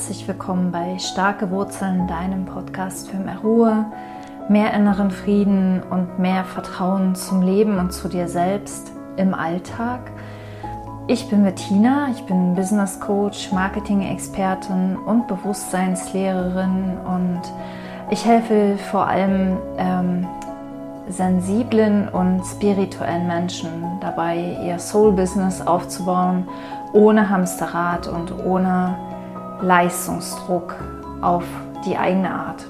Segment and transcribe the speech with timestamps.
[0.00, 3.84] herzlich willkommen bei Starke Wurzeln, deinem Podcast für mehr Ruhe,
[4.48, 10.10] mehr inneren Frieden und mehr Vertrauen zum Leben und zu dir selbst im Alltag.
[11.06, 17.42] Ich bin Bettina, ich bin Business Coach, Marketing-Expertin und Bewusstseinslehrerin und
[18.08, 20.26] ich helfe vor allem ähm,
[21.10, 23.68] sensiblen und spirituellen Menschen
[24.00, 26.48] dabei, ihr Soul-Business aufzubauen,
[26.94, 28.96] ohne Hamsterrad und ohne
[29.62, 30.74] Leistungsdruck
[31.20, 31.44] auf
[31.84, 32.66] die eigene Art.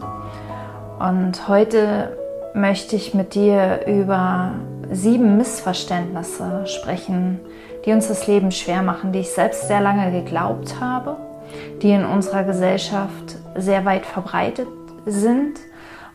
[0.99, 2.17] Und heute
[2.55, 4.53] möchte ich mit dir über
[4.91, 7.41] sieben Missverständnisse sprechen,
[7.85, 11.17] die uns das Leben schwer machen, die ich selbst sehr lange geglaubt habe,
[11.83, 14.69] die in unserer Gesellschaft sehr weit verbreitet
[15.07, 15.59] sind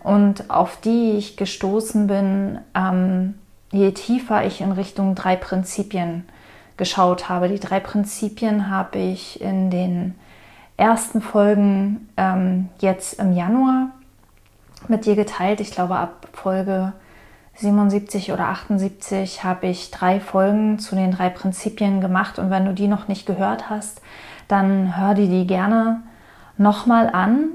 [0.04, 3.36] und auf die ich gestoßen bin, ähm,
[3.72, 6.26] je tiefer ich in Richtung drei Prinzipien
[6.78, 7.50] geschaut habe.
[7.50, 10.16] Die drei Prinzipien habe ich in den
[10.78, 13.90] ersten Folgen ähm, jetzt im Januar
[14.88, 15.60] mit dir geteilt.
[15.60, 16.94] Ich glaube, ab Folge
[17.56, 22.38] 77 oder 78 habe ich drei Folgen zu den drei Prinzipien gemacht.
[22.40, 24.02] Und wenn du die noch nicht gehört hast,
[24.48, 26.02] dann hör dir die gerne
[26.58, 27.50] nochmal an.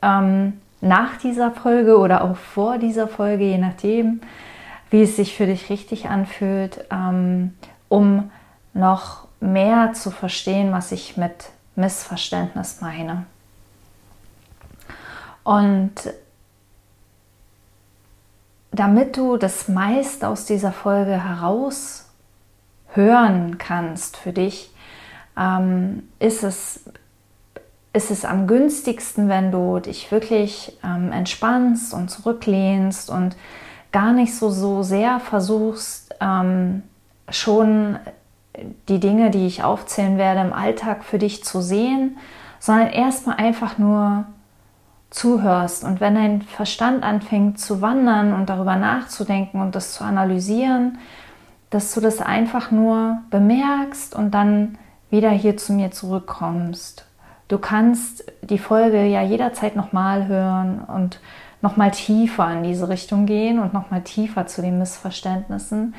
[0.00, 4.20] Ähm, nach dieser Folge oder auch vor dieser Folge, je nachdem,
[4.90, 7.54] wie es sich für dich richtig anfühlt, ähm,
[7.88, 8.30] um
[8.74, 13.26] noch mehr zu verstehen, was ich mit Missverständnis meine.
[15.44, 15.92] Und
[18.70, 22.06] damit du das meiste aus dieser Folge heraus
[22.94, 24.72] hören kannst für dich,
[25.36, 26.84] ähm, ist, es,
[27.92, 33.36] ist es am günstigsten, wenn du dich wirklich ähm, entspannst und zurücklehnst und
[33.92, 36.82] gar nicht so, so sehr versuchst, ähm,
[37.30, 37.98] schon
[38.88, 42.18] die Dinge, die ich aufzählen werde, im Alltag für dich zu sehen,
[42.58, 44.24] sondern erstmal einfach nur
[45.10, 45.84] zuhörst.
[45.84, 50.98] Und wenn dein Verstand anfängt zu wandern und darüber nachzudenken und das zu analysieren,
[51.70, 54.78] dass du das einfach nur bemerkst und dann
[55.10, 57.06] wieder hier zu mir zurückkommst.
[57.48, 61.20] Du kannst die Folge ja jederzeit nochmal hören und
[61.62, 65.94] nochmal tiefer in diese Richtung gehen und nochmal tiefer zu den Missverständnissen,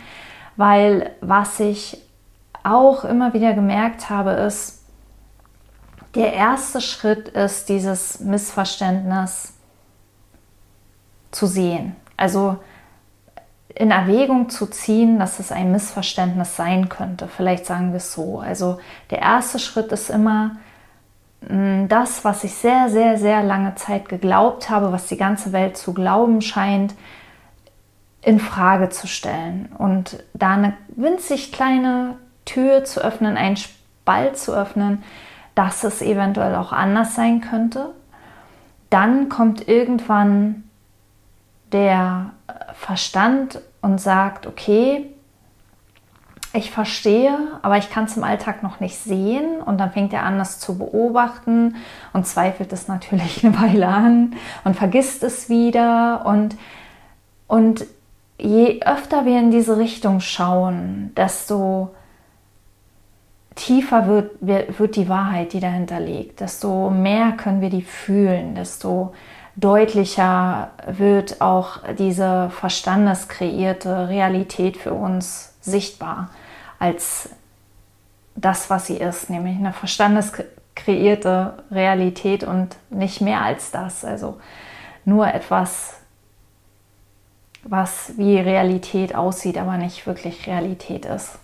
[0.58, 2.03] weil was ich
[2.63, 4.84] auch immer wieder gemerkt habe, ist,
[6.16, 9.53] der erste Schritt ist, dieses Missverständnis
[11.31, 11.96] zu sehen.
[12.18, 12.57] Also
[13.75, 17.28] in Erwägung zu ziehen, dass es ein Missverständnis sein könnte.
[17.28, 18.40] Vielleicht sagen wir es so.
[18.40, 20.57] Also der erste Schritt ist immer
[21.41, 25.75] mm, das, was ich sehr, sehr, sehr lange Zeit geglaubt habe, was die ganze Welt
[25.75, 26.94] zu glauben scheint,
[28.22, 32.16] in Frage zu stellen und da eine winzig kleine
[32.46, 35.04] Tür zu öffnen, einen Spalt zu öffnen,
[35.56, 37.94] dass es eventuell auch anders sein könnte.
[38.90, 40.64] Dann kommt irgendwann
[41.72, 42.31] der
[42.74, 45.09] Verstand und sagt, okay,
[46.56, 49.60] ich verstehe, aber ich kann es im Alltag noch nicht sehen.
[49.62, 51.75] Und dann fängt er an, das zu beobachten
[52.14, 56.25] und zweifelt es natürlich eine Weile an und vergisst es wieder.
[56.25, 56.56] Und,
[57.48, 57.86] und
[58.38, 61.96] je öfter wir in diese Richtung schauen, desto
[63.56, 69.14] tiefer wird, wird die Wahrheit, die dahinter liegt, desto mehr können wir die fühlen, desto
[69.56, 76.30] deutlicher wird auch diese verstandeskreierte Realität für uns sichtbar
[76.80, 77.30] als
[78.36, 84.03] das, was sie ist, nämlich eine verstandeskreierte Realität und nicht mehr als das.
[84.03, 84.40] Also
[85.06, 85.94] nur etwas,
[87.63, 91.38] was wie Realität aussieht, aber nicht wirklich Realität ist.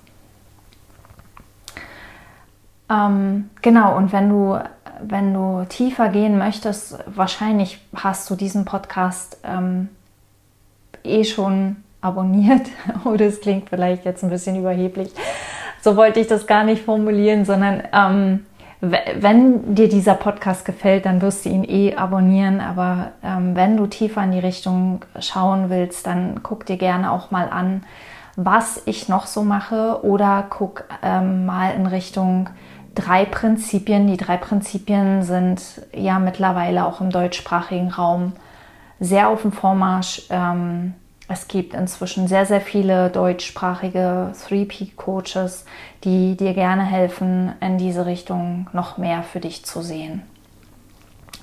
[2.89, 4.59] Ähm, genau, und wenn du,
[5.01, 9.89] wenn du tiefer gehen möchtest, wahrscheinlich hast du diesen Podcast ähm,
[11.03, 12.67] eh schon abonniert.
[13.05, 15.11] Oder es klingt vielleicht jetzt ein bisschen überheblich.
[15.81, 18.45] So wollte ich das gar nicht formulieren, sondern ähm,
[18.81, 22.61] wenn dir dieser Podcast gefällt, dann wirst du ihn eh abonnieren.
[22.61, 27.31] Aber ähm, wenn du tiefer in die Richtung schauen willst, dann guck dir gerne auch
[27.31, 27.83] mal an,
[28.35, 32.49] was ich noch so mache oder guck ähm, mal in Richtung
[32.95, 34.07] drei Prinzipien.
[34.07, 35.61] Die drei Prinzipien sind
[35.93, 38.33] ja mittlerweile auch im deutschsprachigen Raum
[38.99, 40.23] sehr auf dem Vormarsch.
[40.29, 40.93] Ähm,
[41.27, 45.65] es gibt inzwischen sehr, sehr viele deutschsprachige 3P-Coaches,
[46.03, 50.23] die dir gerne helfen, in diese Richtung noch mehr für dich zu sehen.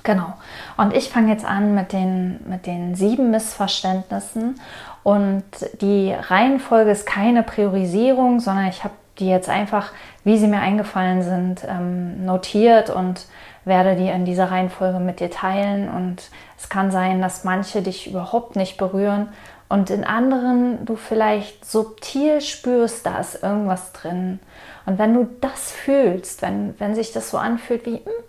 [0.03, 0.33] Genau.
[0.75, 4.59] Und ich fange jetzt an mit den, mit den sieben Missverständnissen.
[5.03, 5.43] Und
[5.81, 9.91] die Reihenfolge ist keine Priorisierung, sondern ich habe die jetzt einfach,
[10.23, 13.25] wie sie mir eingefallen sind, ähm, notiert und
[13.65, 18.07] werde die in dieser Reihenfolge mit dir teilen und es kann sein, dass manche dich
[18.07, 19.29] überhaupt nicht berühren
[19.69, 24.39] und in anderen du vielleicht subtil spürst, da ist irgendwas drin.
[24.85, 28.23] Und wenn du das fühlst, wenn, wenn sich das so anfühlt wie, hm,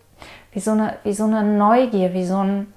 [0.53, 2.73] wie, so eine, wie so eine Neugier, wie so ein,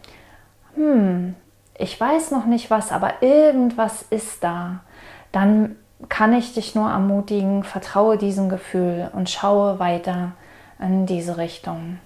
[0.76, 1.36] hm,
[1.76, 4.82] ich weiß noch nicht was, aber irgendwas ist da,
[5.32, 5.76] dann
[6.10, 10.32] kann ich dich nur ermutigen, vertraue diesem Gefühl und schaue weiter
[10.80, 12.00] in diese Richtung.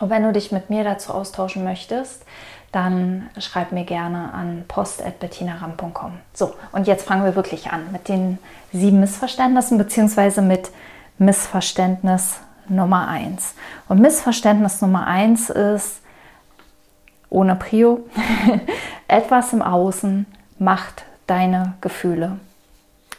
[0.00, 2.24] Und wenn du dich mit mir dazu austauschen möchtest,
[2.72, 6.12] dann schreib mir gerne an post.bettinaram.com.
[6.34, 8.38] So, und jetzt fangen wir wirklich an mit den
[8.72, 10.70] sieben Missverständnissen, beziehungsweise mit
[11.18, 13.54] Missverständnis Nummer eins.
[13.88, 16.00] Und Missverständnis Nummer eins ist,
[17.30, 18.00] ohne Prio,
[19.08, 20.26] etwas im Außen
[20.58, 22.38] macht deine Gefühle.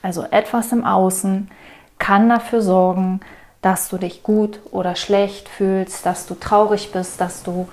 [0.08, 1.52] Also etwas im Außen
[2.00, 3.20] kann dafür sorgen,
[3.62, 7.68] dass du dich gut oder schlecht fühlst, dass du traurig bist, dass du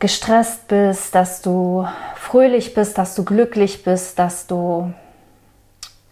[0.00, 1.86] gestresst bist, dass du
[2.16, 4.92] fröhlich bist, dass du glücklich bist, dass du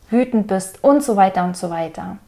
[0.08, 2.18] wütend bist und so weiter und so weiter.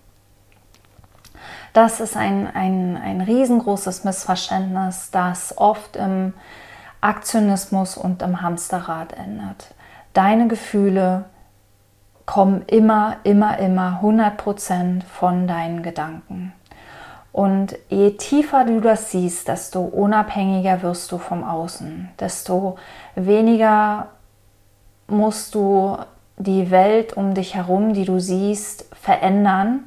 [1.75, 6.35] Das ist ein, ein, ein riesengroßes Missverständnis, das oft im
[7.01, 9.77] Aktionismus und im Hamsterrad endet.
[10.13, 11.27] Deine Gefühle
[12.29, 16.53] kommen immer, immer, immer 100% von deinen Gedanken.
[17.33, 22.77] Und je tiefer du das siehst, desto unabhängiger wirst du vom Außen, desto
[23.15, 24.09] weniger
[25.07, 25.97] musst du
[26.37, 29.85] die Welt um dich herum, die du siehst, verändern,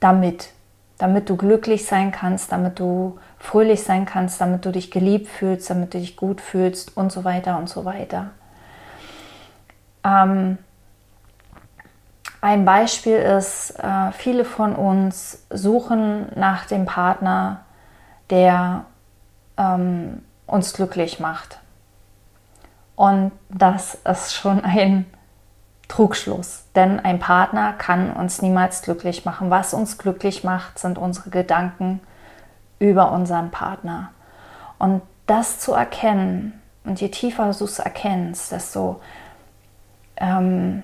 [0.00, 0.48] damit,
[0.96, 5.68] damit du glücklich sein kannst, damit du fröhlich sein kannst, damit du dich geliebt fühlst,
[5.68, 8.30] damit du dich gut fühlst und so weiter und so weiter.
[10.04, 10.56] Ähm,
[12.42, 17.60] ein Beispiel ist, äh, viele von uns suchen nach dem Partner,
[18.30, 18.84] der
[19.56, 21.60] ähm, uns glücklich macht.
[22.96, 25.06] Und das ist schon ein
[25.86, 29.50] Trugschluss, denn ein Partner kann uns niemals glücklich machen.
[29.50, 32.00] Was uns glücklich macht, sind unsere Gedanken
[32.80, 34.10] über unseren Partner.
[34.78, 39.00] Und das zu erkennen, und je tiefer du es erkennst, desto
[40.16, 40.82] ähm,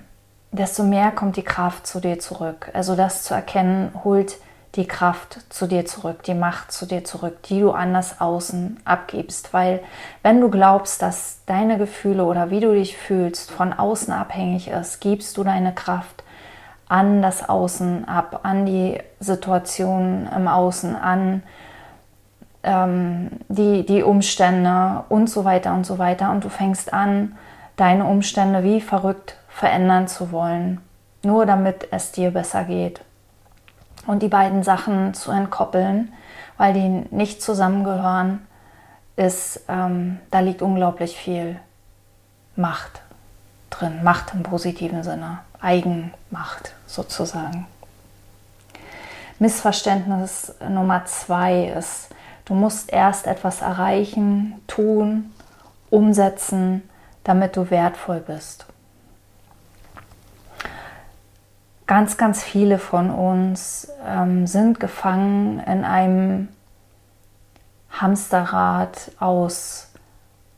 [0.50, 2.70] desto mehr kommt die Kraft zu dir zurück.
[2.72, 4.36] Also das zu erkennen, holt
[4.74, 8.78] die Kraft zu dir zurück, die Macht zu dir zurück, die du an das Außen
[8.84, 9.52] abgibst.
[9.52, 9.80] Weil
[10.22, 15.00] wenn du glaubst, dass deine Gefühle oder wie du dich fühlst von außen abhängig ist,
[15.00, 16.22] gibst du deine Kraft
[16.88, 21.42] an das Außen ab, an die Situation im Außen, an
[22.62, 26.30] ähm, die, die Umstände und so weiter und so weiter.
[26.30, 27.36] Und du fängst an,
[27.78, 30.80] deine Umstände wie verrückt verändern zu wollen,
[31.22, 33.00] nur damit es dir besser geht.
[34.06, 36.12] Und die beiden Sachen zu entkoppeln,
[36.58, 38.46] weil die nicht zusammengehören,
[39.16, 41.58] ist, ähm, da liegt unglaublich viel
[42.56, 43.02] Macht
[43.70, 44.02] drin.
[44.02, 45.40] Macht im positiven Sinne.
[45.60, 47.66] Eigenmacht sozusagen.
[49.38, 52.08] Missverständnis Nummer zwei ist,
[52.44, 55.32] du musst erst etwas erreichen, tun,
[55.90, 56.88] umsetzen,
[57.28, 58.66] damit du wertvoll bist.
[61.88, 66.48] ganz, ganz viele von uns ähm, sind gefangen in einem
[67.90, 69.90] Hamsterrad aus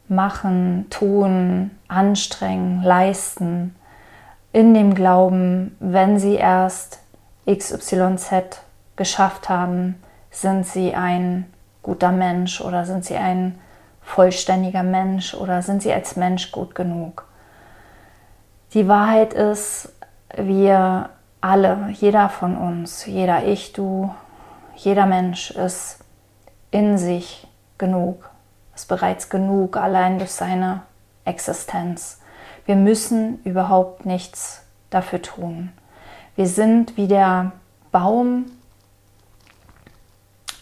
[0.08, 3.76] Machen, Tun, Anstrengen, Leisten,
[4.52, 6.98] in dem Glauben, wenn sie erst
[7.48, 8.60] XYZ
[8.96, 10.02] geschafft haben,
[10.32, 11.46] sind sie ein
[11.82, 13.56] guter Mensch oder sind sie ein
[14.10, 17.26] vollständiger Mensch oder sind sie als Mensch gut genug.
[18.74, 19.92] Die Wahrheit ist,
[20.36, 24.14] wir alle, jeder von uns, jeder Ich, du,
[24.74, 26.04] jeder Mensch ist
[26.70, 27.46] in sich
[27.78, 28.28] genug,
[28.74, 30.82] ist bereits genug allein durch seine
[31.24, 32.20] Existenz.
[32.66, 35.72] Wir müssen überhaupt nichts dafür tun.
[36.36, 37.52] Wir sind wie der
[37.92, 38.46] Baum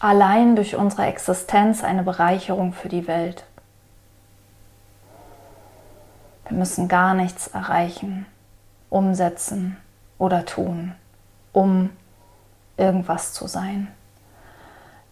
[0.01, 3.45] allein durch unsere Existenz eine Bereicherung für die Welt.
[6.49, 8.27] Wir müssen gar nichts erreichen,
[8.91, 9.77] umsetzen,
[10.19, 10.95] oder tun,
[11.53, 11.91] um
[12.77, 13.89] irgendwas zu sein.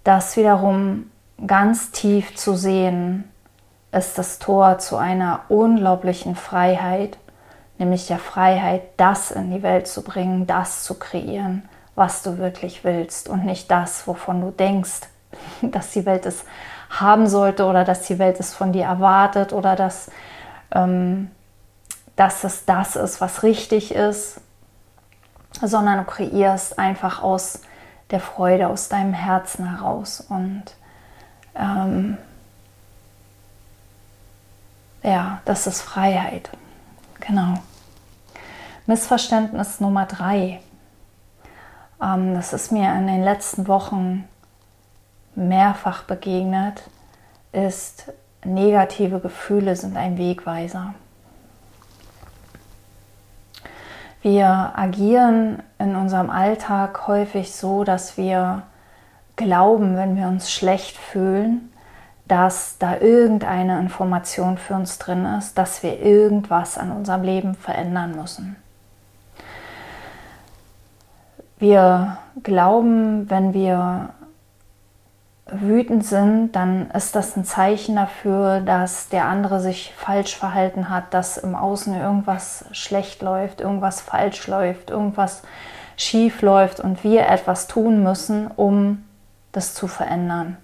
[0.05, 1.11] Das wiederum
[1.47, 3.25] ganz tief zu sehen,
[3.93, 7.19] ist das Tor zu einer unglaublichen Freiheit,
[7.79, 12.85] nämlich der Freiheit, das in die Welt zu bringen, das zu kreieren, was du wirklich
[12.85, 15.01] willst und nicht das, wovon du denkst,
[15.63, 16.45] dass die Welt es
[16.89, 20.11] haben sollte oder dass die Welt es von dir erwartet oder dass,
[20.73, 21.31] ähm,
[22.15, 24.41] dass es das ist, was richtig ist,
[25.61, 27.63] sondern du kreierst einfach aus
[28.11, 30.25] der Freude, aus deinem Herzen heraus.
[30.29, 30.65] Und
[31.57, 32.19] ähm,
[35.03, 36.51] ja, das ist Freiheit.
[37.21, 37.59] Genau.
[38.87, 40.61] Missverständnis Nummer drei.
[42.03, 44.29] Ähm, das ist mir in den letzten Wochen
[45.35, 46.83] mehrfach begegnet,
[47.53, 48.13] ist
[48.45, 50.95] negative Gefühle sind ein Wegweiser.
[54.23, 58.63] Wir agieren in unserem Alltag häufig so, dass wir
[59.37, 61.73] glauben, wenn wir uns schlecht fühlen,
[62.27, 68.17] dass da irgendeine Information für uns drin ist, dass wir irgendwas an unserem Leben verändern
[68.17, 68.57] müssen.
[71.69, 74.11] Wir glauben, wenn wir
[75.47, 81.13] wütend sind, dann ist das ein Zeichen dafür, dass der andere sich falsch verhalten hat,
[81.13, 85.43] dass im Außen irgendwas schlecht läuft, irgendwas falsch läuft, irgendwas
[85.97, 89.03] schief läuft und wir etwas tun müssen, um
[89.51, 90.59] das zu verändern.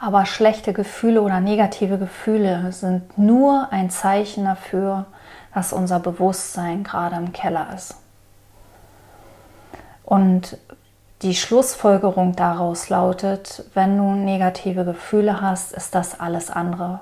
[0.00, 5.04] Aber schlechte Gefühle oder negative Gefühle sind nur ein Zeichen dafür,
[5.52, 7.96] dass unser Bewusstsein gerade im Keller ist.
[10.04, 10.58] Und
[11.22, 17.00] die Schlussfolgerung daraus lautet, wenn du negative Gefühle hast, ist das alles andere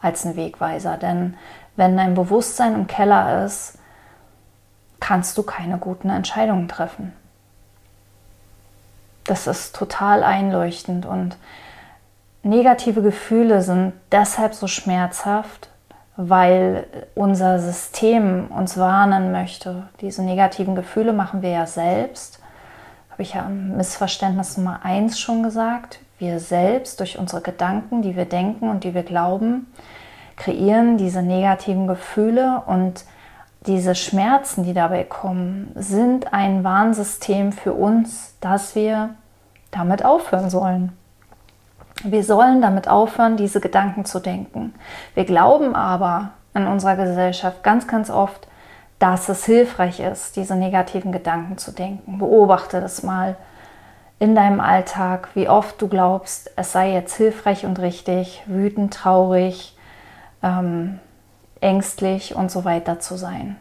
[0.00, 0.98] als ein Wegweiser.
[0.98, 1.36] Denn
[1.76, 3.78] wenn dein Bewusstsein im Keller ist,
[5.00, 7.12] kannst du keine guten Entscheidungen treffen.
[9.24, 11.36] Das ist total einleuchtend und
[12.42, 15.70] negative Gefühle sind deshalb so schmerzhaft,
[16.16, 19.88] weil unser System uns warnen möchte.
[20.00, 22.40] Diese negativen Gefühle machen wir ja selbst
[23.14, 26.00] habe ich ja im Missverständnis Nummer eins schon gesagt.
[26.18, 29.72] Wir selbst durch unsere Gedanken, die wir denken und die wir glauben,
[30.34, 33.04] kreieren diese negativen Gefühle und
[33.68, 39.10] diese Schmerzen, die dabei kommen, sind ein Warnsystem für uns, dass wir
[39.70, 40.90] damit aufhören sollen.
[42.02, 44.74] Wir sollen damit aufhören, diese Gedanken zu denken.
[45.14, 48.48] Wir glauben aber in unserer Gesellschaft ganz, ganz oft,
[48.98, 52.18] dass es hilfreich ist, diese negativen Gedanken zu denken.
[52.18, 53.36] Beobachte das mal
[54.18, 59.76] in deinem Alltag, wie oft du glaubst, es sei jetzt hilfreich und richtig, wütend, traurig,
[60.42, 61.00] ähm,
[61.60, 63.56] ängstlich und so weiter zu sein.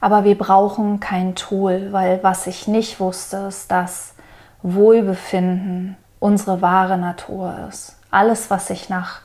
[0.00, 4.14] Aber wir brauchen kein Tool, weil was ich nicht wusste, ist, dass
[4.62, 7.96] Wohlbefinden unsere wahre Natur ist.
[8.10, 9.22] Alles, was sich nach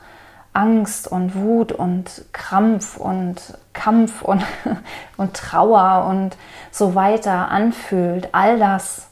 [0.53, 4.44] Angst und Wut und Krampf und Kampf und,
[5.18, 6.36] und Trauer und
[6.72, 9.08] so weiter anfühlt, all das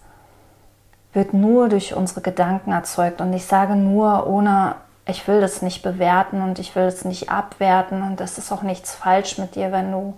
[1.13, 3.21] wird nur durch unsere Gedanken erzeugt.
[3.21, 4.75] Und ich sage nur, ohne,
[5.05, 8.61] ich will das nicht bewerten und ich will es nicht abwerten und es ist auch
[8.61, 10.13] nichts falsch mit dir, wenn du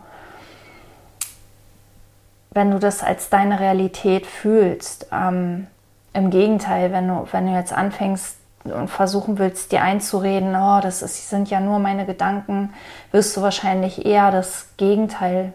[2.52, 5.08] wenn du das als deine Realität fühlst.
[5.12, 5.68] Ähm,
[6.14, 11.02] Im Gegenteil, wenn du, wenn du jetzt anfängst und versuchen willst, dir einzureden, oh, das
[11.02, 12.74] ist, sind ja nur meine Gedanken,
[13.12, 15.54] wirst du wahrscheinlich eher das Gegenteil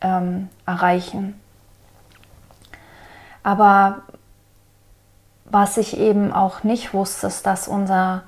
[0.00, 1.40] ähm, erreichen.
[3.42, 4.02] Aber
[5.44, 8.22] was ich eben auch nicht wusste, ist, dass unser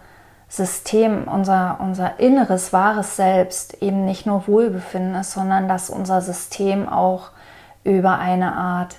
[0.48, 6.88] System, unser, unser inneres, wahres Selbst eben nicht nur Wohlbefinden ist, sondern dass unser System
[6.88, 7.30] auch
[7.82, 8.96] über eine Art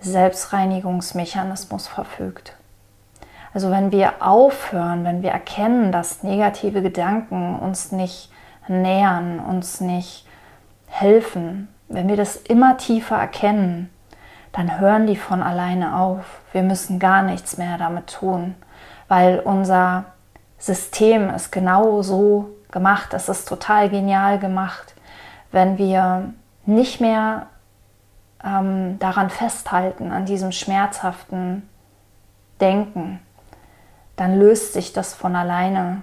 [0.00, 2.54] Selbstreinigungsmechanismus verfügt.
[3.54, 8.30] Also wenn wir aufhören, wenn wir erkennen, dass negative Gedanken uns nicht
[8.68, 10.26] nähern, uns nicht
[10.88, 13.90] helfen, wenn wir das immer tiefer erkennen,
[14.52, 16.40] dann hören die von alleine auf.
[16.52, 18.54] Wir müssen gar nichts mehr damit tun,
[19.08, 20.04] weil unser
[20.58, 23.14] System ist genau so gemacht.
[23.14, 24.94] Es ist total genial gemacht,
[25.50, 26.32] wenn wir
[26.64, 27.46] nicht mehr
[28.44, 31.68] ähm, daran festhalten, an diesem schmerzhaften
[32.60, 33.20] Denken,
[34.22, 36.02] dann löst sich das von alleine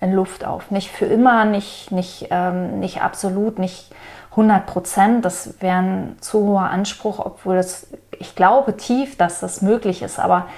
[0.00, 0.72] in Luft auf.
[0.72, 3.94] Nicht für immer, nicht, nicht, ähm, nicht absolut, nicht
[4.32, 5.24] 100 Prozent.
[5.24, 7.86] Das wäre ein zu hoher Anspruch, obwohl das,
[8.18, 10.18] ich glaube tief, dass das möglich ist.
[10.18, 10.48] Aber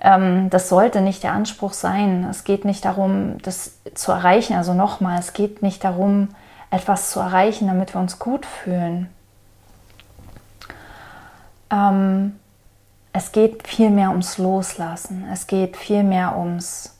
[0.00, 2.26] ähm, das sollte nicht der Anspruch sein.
[2.28, 4.56] Es geht nicht darum, das zu erreichen.
[4.56, 6.30] Also nochmal, es geht nicht darum,
[6.72, 9.08] etwas zu erreichen, damit wir uns gut fühlen.
[11.70, 12.37] Ähm,
[13.12, 15.26] es geht vielmehr ums Loslassen.
[15.32, 16.96] Es geht vielmehr ums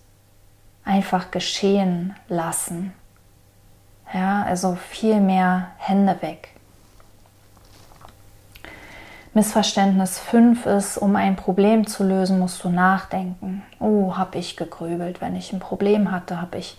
[0.85, 2.93] einfach geschehen lassen.
[4.13, 6.49] Ja, also viel mehr Hände weg.
[9.35, 13.63] Missverständnis 5 ist, um ein Problem zu lösen, musst du nachdenken.
[13.79, 15.21] Oh, habe ich gegrübelt.
[15.21, 16.79] Wenn ich ein Problem hatte, habe ich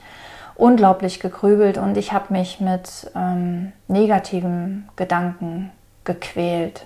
[0.56, 5.72] unglaublich gegrübelt und ich habe mich mit ähm, negativen Gedanken
[6.04, 6.86] gequält.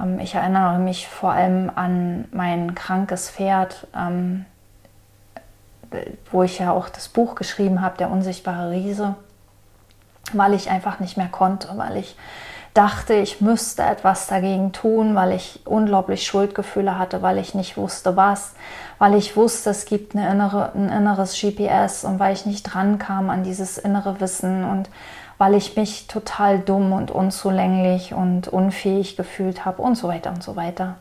[0.00, 4.44] Ähm, ich erinnere mich vor allem an mein krankes Pferd, ähm,
[6.30, 9.14] wo ich ja auch das Buch geschrieben habe, Der unsichtbare Riese,
[10.32, 12.16] weil ich einfach nicht mehr konnte, weil ich
[12.74, 18.16] dachte, ich müsste etwas dagegen tun, weil ich unglaublich Schuldgefühle hatte, weil ich nicht wusste
[18.16, 18.54] was,
[18.98, 22.98] weil ich wusste, es gibt eine innere, ein inneres GPS und weil ich nicht dran
[22.98, 24.90] kam an dieses innere Wissen und
[25.38, 30.42] weil ich mich total dumm und unzulänglich und unfähig gefühlt habe und so weiter und
[30.42, 30.96] so weiter.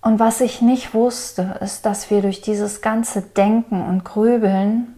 [0.00, 4.96] Und was ich nicht wusste, ist, dass wir durch dieses ganze Denken und Grübeln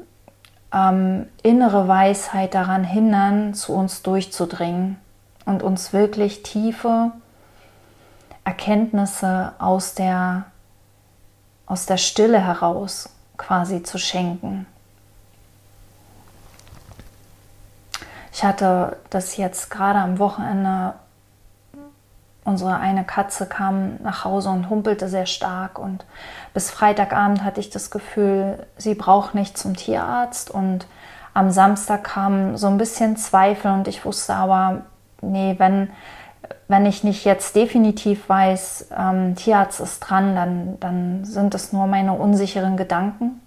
[0.73, 4.99] ähm, innere Weisheit daran hindern, zu uns durchzudringen
[5.47, 7.13] und uns wirklich tiefe
[8.45, 10.45] Erkenntnisse aus der,
[11.67, 14.67] aus der Stille heraus quasi zu schenken.
[18.41, 20.95] Ich hatte das jetzt gerade am Wochenende
[22.43, 26.07] unsere eine Katze kam nach Hause und humpelte sehr stark und
[26.55, 30.87] bis Freitagabend hatte ich das Gefühl, sie braucht nicht zum Tierarzt und
[31.35, 34.87] am Samstag kam so ein bisschen Zweifel und ich wusste aber,
[35.21, 35.91] nee, wenn,
[36.67, 41.87] wenn ich nicht jetzt definitiv weiß, ähm, Tierarzt ist dran, dann, dann sind es nur
[41.87, 43.40] meine unsicheren Gedanken.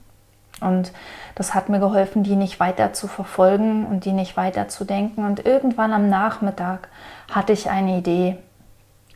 [0.64, 0.92] Und
[1.36, 5.26] das hat mir geholfen, die nicht weiter zu verfolgen und die nicht weiter zu denken.
[5.26, 6.88] Und irgendwann am Nachmittag
[7.30, 8.38] hatte ich eine Idee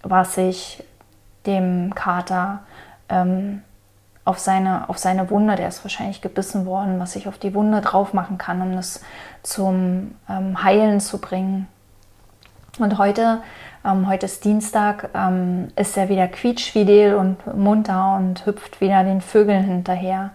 [0.04, 0.84] was ich
[1.46, 2.60] dem Kater
[3.10, 3.62] ähm,
[4.26, 7.82] auf, seine, auf seine Wunde, der ist wahrscheinlich gebissen worden, was ich auf die Wunde
[7.82, 9.02] drauf machen kann, um das
[9.44, 11.68] zum ähm, Heilen zu bringen.
[12.80, 13.42] Und heute,
[13.86, 19.22] ähm, heute ist Dienstag, ähm, ist er wieder quietschfidel und munter und hüpft wieder den
[19.22, 20.32] Vögeln hinterher.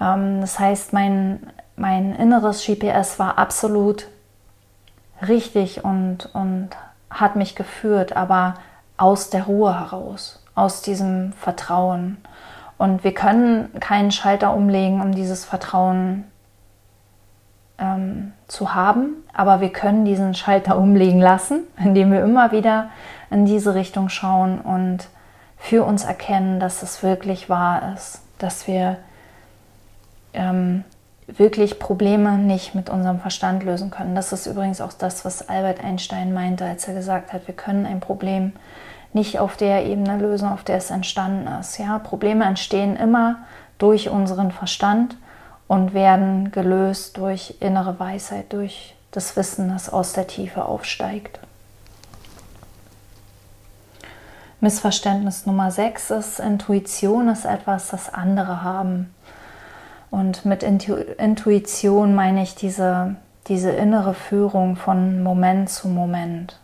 [0.00, 4.08] Ähm, das heißt, mein, mein inneres GPS war absolut
[5.26, 6.70] richtig und, und
[7.10, 8.54] hat mich geführt, aber
[8.96, 12.18] aus der Ruhe heraus, aus diesem Vertrauen.
[12.78, 16.24] Und wir können keinen Schalter umlegen, um dieses Vertrauen
[17.78, 22.90] ähm, zu haben, aber wir können diesen Schalter umlegen lassen, indem wir immer wieder
[23.30, 25.08] in diese Richtung schauen und
[25.58, 28.98] für uns erkennen, dass es wirklich wahr ist, dass wir
[30.36, 30.84] ähm,
[31.26, 34.14] wirklich Probleme nicht mit unserem Verstand lösen können.
[34.14, 37.84] Das ist übrigens auch das, was Albert Einstein meinte, als er gesagt hat, wir können
[37.84, 38.52] ein Problem
[39.12, 41.78] nicht auf der Ebene lösen, auf der es entstanden ist.
[41.78, 43.38] Ja, Probleme entstehen immer
[43.78, 45.16] durch unseren Verstand
[45.68, 51.40] und werden gelöst durch innere Weisheit, durch das Wissen, das aus der Tiefe aufsteigt.
[54.60, 59.14] Missverständnis Nummer 6 ist, Intuition ist etwas, das andere haben.
[60.10, 63.16] Und mit Intuition meine ich diese,
[63.48, 66.58] diese innere Führung von Moment zu Moment.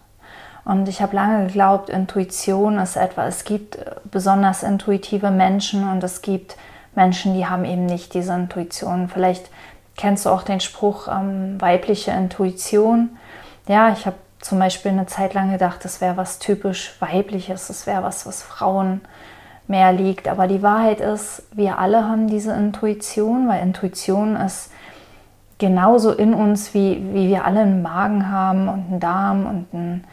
[0.64, 3.78] Und ich habe lange geglaubt, Intuition ist etwas, es gibt
[4.10, 6.56] besonders intuitive Menschen und es gibt
[6.94, 9.08] Menschen, die haben eben nicht diese Intuition.
[9.08, 9.50] Vielleicht
[9.96, 13.10] kennst du auch den Spruch ähm, weibliche Intuition.
[13.66, 17.86] Ja, ich habe zum Beispiel eine Zeit lang gedacht, das wäre was typisch weibliches, das
[17.86, 19.00] wäre was, was Frauen
[19.72, 20.28] mehr liegt.
[20.28, 24.70] Aber die Wahrheit ist, wir alle haben diese Intuition, weil Intuition ist
[25.58, 30.04] genauso in uns, wie, wie wir alle einen Magen haben und einen Darm und einen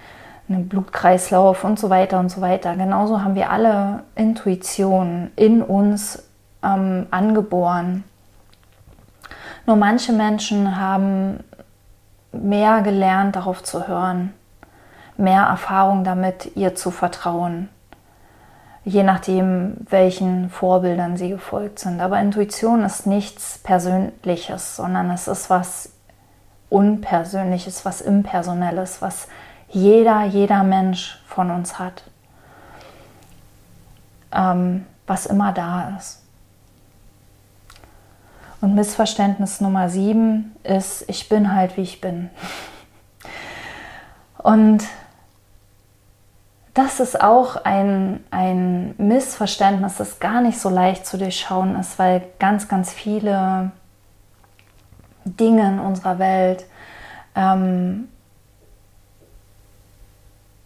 [0.49, 2.75] einen Blutkreislauf und so weiter und so weiter.
[2.75, 6.23] Genauso haben wir alle Intuition in uns
[6.63, 8.03] ähm, angeboren.
[9.65, 11.43] Nur manche Menschen haben
[12.31, 14.33] mehr gelernt, darauf zu hören,
[15.17, 17.69] mehr Erfahrung damit, ihr zu vertrauen,
[18.85, 22.01] je nachdem, welchen Vorbildern sie gefolgt sind.
[22.01, 25.91] Aber Intuition ist nichts Persönliches, sondern es ist was
[26.69, 29.27] Unpersönliches, was Impersonelles, was
[29.69, 32.03] jeder, jeder Mensch von uns hat,
[34.31, 36.21] ähm, was immer da ist.
[38.61, 42.29] Und Missverständnis Nummer sieben ist, ich bin halt wie ich bin.
[44.37, 44.83] Und
[46.73, 52.21] das ist auch ein, ein Missverständnis, das gar nicht so leicht zu durchschauen ist, weil
[52.39, 53.71] ganz, ganz viele
[55.25, 56.65] Dinge in unserer Welt
[57.35, 58.09] ähm,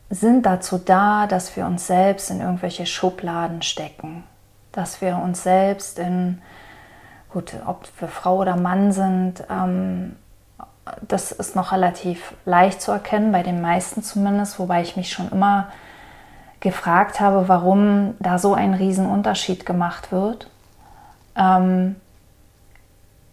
[0.10, 4.24] sind dazu da, dass wir uns selbst in irgendwelche Schubladen stecken,
[4.72, 6.42] dass wir uns selbst in,
[7.32, 10.16] gut, ob wir Frau oder Mann sind, ähm,
[11.08, 15.32] das ist noch relativ leicht zu erkennen, bei den meisten zumindest, wobei ich mich schon
[15.32, 15.70] immer
[16.64, 20.50] gefragt habe, warum da so ein Riesenunterschied gemacht wird.
[21.36, 21.98] Ähm,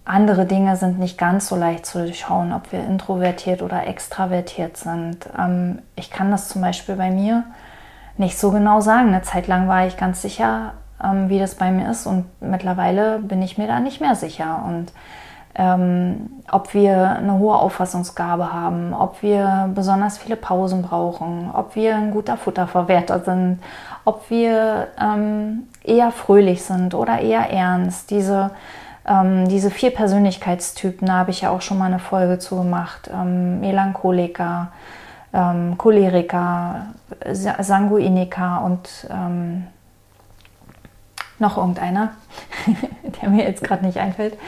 [0.05, 5.29] andere Dinge sind nicht ganz so leicht zu durchschauen, ob wir introvertiert oder extravertiert sind.
[5.39, 7.45] Ähm, ich kann das zum Beispiel bei mir
[8.17, 9.11] nicht so genau sagen.
[9.11, 13.21] Eine Zeit lang war ich ganz sicher, ähm, wie das bei mir ist und mittlerweile
[13.21, 14.65] bin ich mir da nicht mehr sicher.
[14.67, 14.93] Und
[15.55, 21.97] ähm, ob wir eine hohe Auffassungsgabe haben, ob wir besonders viele Pausen brauchen, ob wir
[21.97, 23.59] ein guter Futterverwerter sind,
[24.05, 28.11] ob wir ähm, eher fröhlich sind oder eher ernst.
[28.11, 28.51] Diese,
[29.07, 33.11] ähm, diese vier Persönlichkeitstypen, da habe ich ja auch schon mal eine Folge zu gemacht.
[33.13, 34.69] Ähm, Melancholiker,
[35.33, 36.87] ähm, Choleriker,
[37.33, 39.67] Sanguiniker und ähm,
[41.41, 42.11] noch irgendeiner,
[43.23, 44.39] der mir jetzt gerade nicht einfällt.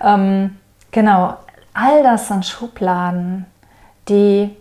[0.00, 0.58] Ähm,
[0.90, 1.36] genau,
[1.74, 3.46] all das sind Schubladen,
[4.08, 4.54] die,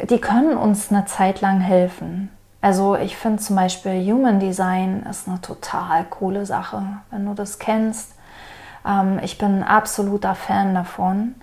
[0.00, 2.30] die können uns eine Zeit lang helfen.
[2.60, 7.58] Also ich finde zum Beispiel Human Design ist eine total coole Sache, wenn du das
[7.58, 8.14] kennst.
[8.86, 11.34] Ähm, ich bin ein absoluter Fan davon,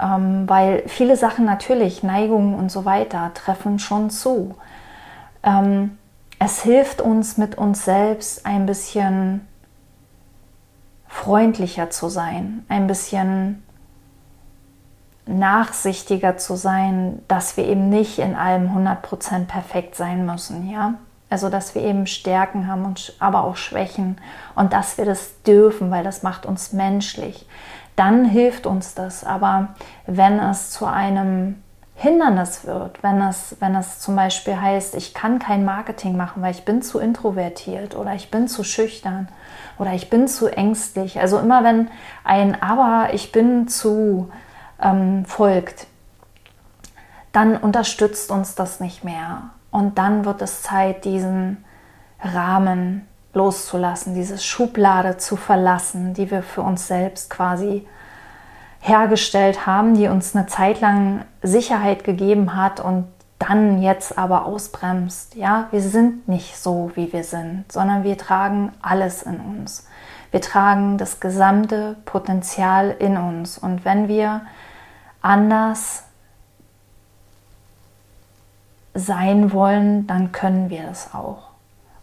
[0.00, 4.54] ähm, weil viele Sachen natürlich, Neigungen und so weiter, treffen schon zu.
[5.42, 5.98] Ähm,
[6.44, 9.46] es hilft uns mit uns selbst ein bisschen
[11.06, 13.62] freundlicher zu sein, ein bisschen
[15.24, 20.94] nachsichtiger zu sein, dass wir eben nicht in allem 100% perfekt sein müssen, ja?
[21.30, 24.20] Also, dass wir eben Stärken haben und aber auch Schwächen
[24.56, 27.46] und dass wir das dürfen, weil das macht uns menschlich.
[27.94, 29.24] Dann hilft uns das.
[29.24, 29.68] Aber
[30.06, 31.62] wenn es zu einem
[31.94, 36.52] Hindernis wird, wenn es, wenn es zum Beispiel heißt, ich kann kein Marketing machen, weil
[36.52, 39.28] ich bin zu introvertiert oder ich bin zu schüchtern
[39.78, 41.20] oder ich bin zu ängstlich.
[41.20, 41.88] Also immer wenn
[42.24, 44.30] ein Aber ich bin zu
[44.80, 45.86] ähm, folgt,
[47.30, 49.50] dann unterstützt uns das nicht mehr.
[49.70, 51.64] Und dann wird es Zeit, diesen
[52.20, 57.86] Rahmen loszulassen, diese Schublade zu verlassen, die wir für uns selbst quasi
[58.82, 63.06] hergestellt haben, die uns eine Zeit lang Sicherheit gegeben hat und
[63.38, 65.36] dann jetzt aber ausbremst.
[65.36, 69.86] Ja, wir sind nicht so, wie wir sind, sondern wir tragen alles in uns.
[70.32, 73.56] Wir tragen das gesamte Potenzial in uns.
[73.56, 74.42] Und wenn wir
[75.20, 76.02] anders
[78.94, 81.50] sein wollen, dann können wir es auch.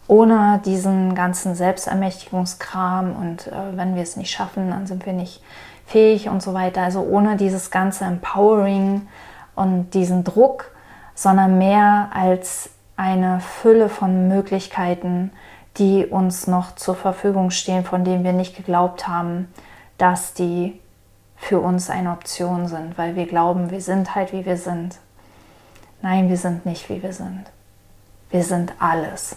[0.06, 5.42] Ohne diesen ganzen Selbstermächtigungskram und äh, wenn wir es nicht schaffen, dann sind wir nicht
[5.90, 6.82] fähig und so weiter.
[6.82, 9.08] Also ohne dieses ganze Empowering
[9.56, 10.70] und diesen Druck,
[11.14, 15.32] sondern mehr als eine Fülle von Möglichkeiten,
[15.78, 19.48] die uns noch zur Verfügung stehen, von denen wir nicht geglaubt haben,
[19.98, 20.78] dass die
[21.36, 24.98] für uns eine Option sind, weil wir glauben, wir sind halt wie wir sind.
[26.02, 27.44] Nein, wir sind nicht wie wir sind.
[28.30, 29.36] Wir sind alles.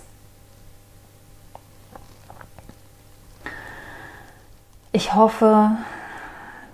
[4.92, 5.72] Ich hoffe,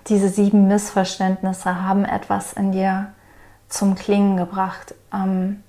[0.08, 3.12] diese sieben Missverständnisse haben etwas in dir
[3.68, 4.94] zum Klingen gebracht.
[5.12, 5.62] Ähm,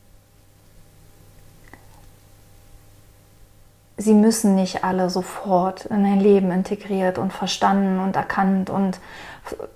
[3.98, 9.00] sie müssen nicht alle sofort in dein Leben integriert und verstanden und erkannt und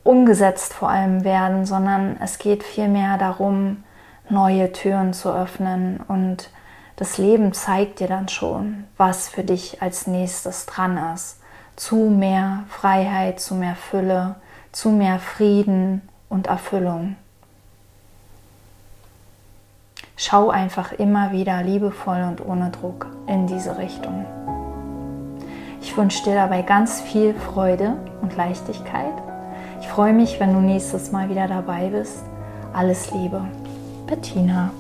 [0.04, 3.84] umgesetzt vor allem werden, sondern es geht vielmehr darum,
[4.30, 6.50] neue Türen zu öffnen und
[6.96, 11.42] das Leben zeigt dir dann schon, was für dich als nächstes dran ist.
[11.76, 14.36] Zu mehr Freiheit, zu mehr Fülle,
[14.76, 17.16] zu mehr Frieden und Erfüllung.
[20.18, 24.26] Schau einfach immer wieder liebevoll und ohne Druck in diese Richtung.
[25.82, 29.14] Ich wünsche dir dabei ganz viel Freude und Leichtigkeit.
[29.80, 32.26] Ich freue mich, wenn du nächstes Mal wieder dabei bist.
[32.74, 33.46] Alles Liebe,
[34.08, 34.72] Bettina.